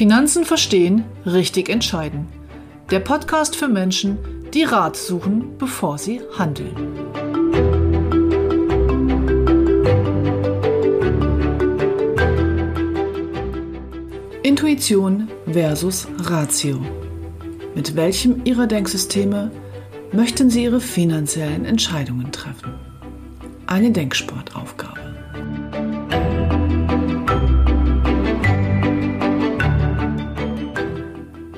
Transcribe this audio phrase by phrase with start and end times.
[0.00, 2.26] Finanzen verstehen, richtig entscheiden.
[2.90, 4.16] Der Podcast für Menschen,
[4.54, 6.74] die Rat suchen, bevor sie handeln.
[14.42, 16.80] Intuition versus Ratio.
[17.74, 19.50] Mit welchem Ihrer Denksysteme
[20.12, 22.72] möchten Sie Ihre finanziellen Entscheidungen treffen?
[23.66, 24.69] Eine Denksportaufgabe.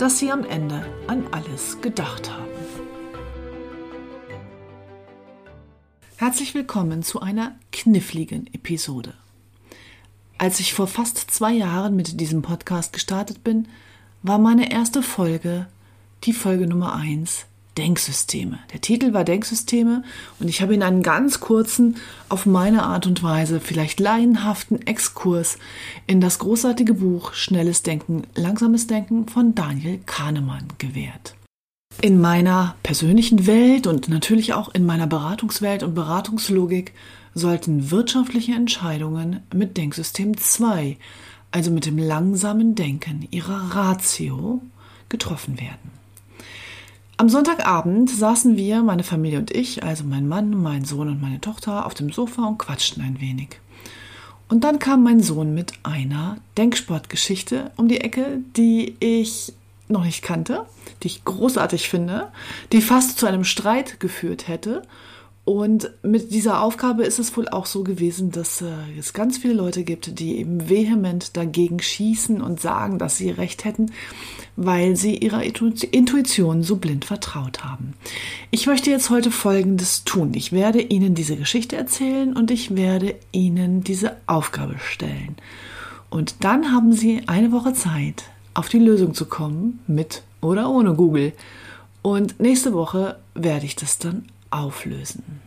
[0.00, 2.48] dass Sie am Ende an alles gedacht haben.
[6.16, 9.12] Herzlich willkommen zu einer kniffligen Episode.
[10.38, 13.68] Als ich vor fast zwei Jahren mit diesem Podcast gestartet bin,
[14.22, 15.66] war meine erste Folge
[16.24, 17.44] die Folge Nummer 1
[17.80, 18.58] Denksysteme.
[18.74, 20.04] Der Titel war Denksysteme
[20.38, 21.96] und ich habe Ihnen einen ganz kurzen,
[22.28, 25.56] auf meine Art und Weise vielleicht laienhaften Exkurs
[26.06, 31.36] in das großartige Buch Schnelles Denken, Langsames Denken von Daniel Kahnemann gewährt.
[32.02, 36.92] In meiner persönlichen Welt und natürlich auch in meiner Beratungswelt und Beratungslogik
[37.34, 40.98] sollten wirtschaftliche Entscheidungen mit Denksystem 2,
[41.50, 44.60] also mit dem langsamen Denken ihrer Ratio,
[45.08, 45.99] getroffen werden.
[47.20, 51.38] Am Sonntagabend saßen wir, meine Familie und ich, also mein Mann, mein Sohn und meine
[51.38, 53.60] Tochter, auf dem Sofa und quatschten ein wenig.
[54.48, 59.52] Und dann kam mein Sohn mit einer Denksportgeschichte um die Ecke, die ich
[59.88, 60.64] noch nicht kannte,
[61.02, 62.32] die ich großartig finde,
[62.72, 64.80] die fast zu einem Streit geführt hätte
[65.44, 68.66] und mit dieser Aufgabe ist es wohl auch so gewesen, dass äh,
[68.98, 73.64] es ganz viele Leute gibt, die eben vehement dagegen schießen und sagen, dass sie recht
[73.64, 73.90] hätten,
[74.56, 77.94] weil sie ihrer Intuition so blind vertraut haben.
[78.50, 80.34] Ich möchte jetzt heute Folgendes tun.
[80.34, 85.36] Ich werde Ihnen diese Geschichte erzählen und ich werde Ihnen diese Aufgabe stellen.
[86.10, 90.94] Und dann haben Sie eine Woche Zeit, auf die Lösung zu kommen, mit oder ohne
[90.94, 91.32] Google.
[92.02, 95.40] Und nächste Woche werde ich das dann auflösen.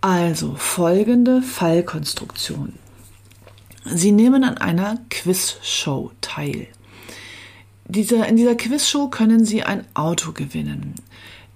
[0.00, 2.74] Also folgende Fallkonstruktion.
[3.84, 6.68] Sie nehmen an einer Quizshow teil.
[7.86, 10.94] Diese, in dieser Quizshow können Sie ein Auto gewinnen.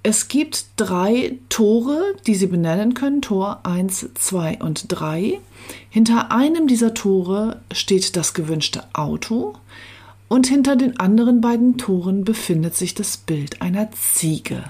[0.03, 5.41] Es gibt drei Tore, die Sie benennen können, Tor 1, 2 und 3.
[5.89, 9.55] Hinter einem dieser Tore steht das gewünschte Auto
[10.29, 14.65] und hinter den anderen beiden Toren befindet sich das Bild einer Ziege.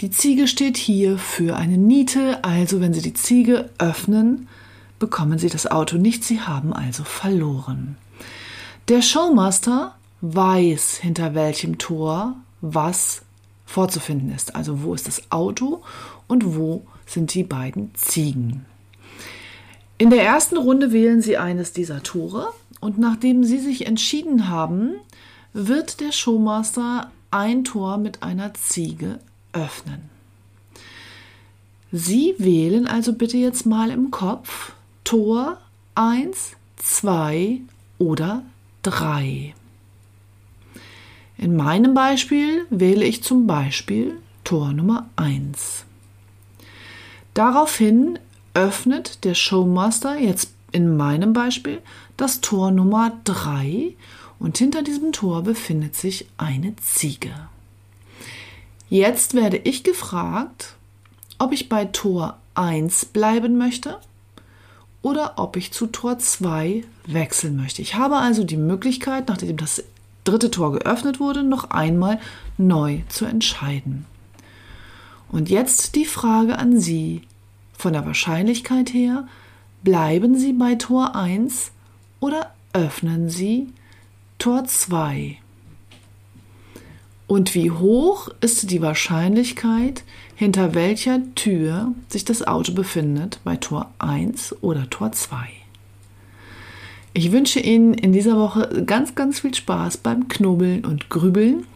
[0.00, 4.46] Die Ziege steht hier für eine Niete, also wenn Sie die Ziege öffnen,
[5.00, 7.96] bekommen Sie das Auto nicht, Sie haben also verloren.
[8.86, 13.22] Der Showmaster weiß, hinter welchem Tor was
[13.66, 14.54] vorzufinden ist.
[14.54, 15.82] Also wo ist das Auto
[16.28, 18.66] und wo sind die beiden Ziegen.
[19.98, 24.92] In der ersten Runde wählen Sie eines dieser Tore und nachdem Sie sich entschieden haben,
[25.52, 29.18] wird der Showmaster ein Tor mit einer Ziege
[29.52, 30.10] öffnen.
[31.90, 34.72] Sie wählen also bitte jetzt mal im Kopf
[35.04, 35.58] Tor
[35.94, 37.60] 1, 2
[37.98, 38.42] oder
[38.82, 39.54] 3.
[41.38, 45.84] In meinem Beispiel wähle ich zum Beispiel Tor Nummer 1.
[47.32, 48.18] Daraufhin
[48.54, 51.80] öffnet der Showmaster jetzt in meinem Beispiel
[52.16, 53.94] das Tor Nummer 3
[54.38, 57.30] und hinter diesem Tor befindet sich eine Ziege.
[58.90, 60.76] Jetzt werde ich gefragt,
[61.38, 63.98] ob ich bei Tor 1 bleiben möchte
[65.02, 67.82] oder ob ich zu Tor 2 wechseln möchte.
[67.82, 69.84] Ich habe also die Möglichkeit, nachdem das
[70.24, 72.18] dritte Tor geöffnet wurde, noch einmal
[72.56, 74.06] neu zu entscheiden.
[75.30, 77.22] Und jetzt die Frage an Sie.
[77.76, 79.28] Von der Wahrscheinlichkeit her,
[79.82, 81.70] bleiben Sie bei Tor 1
[82.20, 83.68] oder öffnen Sie
[84.38, 85.38] Tor 2?
[87.28, 90.02] Und wie hoch ist die Wahrscheinlichkeit,
[90.34, 95.36] hinter welcher Tür sich das Auto befindet, bei Tor 1 oder Tor 2?
[97.12, 101.66] Ich wünsche Ihnen in dieser Woche ganz, ganz viel Spaß beim Knobeln und Grübeln.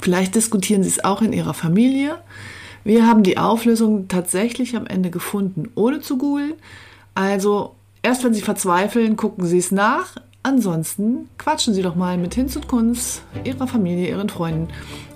[0.00, 2.18] Vielleicht diskutieren Sie es auch in Ihrer Familie.
[2.82, 6.54] Wir haben die Auflösung tatsächlich am Ende gefunden, ohne zu googeln.
[7.14, 10.16] Also erst wenn Sie verzweifeln, gucken Sie es nach.
[10.42, 14.68] Ansonsten quatschen Sie doch mal mit Hinz und Kunz, Ihrer Familie, Ihren Freunden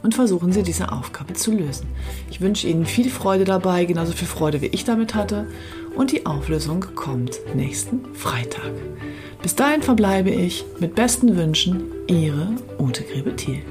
[0.03, 1.87] und versuchen Sie diese Aufgabe zu lösen.
[2.31, 5.47] Ich wünsche Ihnen viel Freude dabei, genauso viel Freude wie ich damit hatte.
[5.97, 8.73] Und die Auflösung kommt nächsten Freitag.
[9.41, 12.49] Bis dahin verbleibe ich mit besten Wünschen, Ihre
[12.79, 13.63] Ute Grebe-Thiel.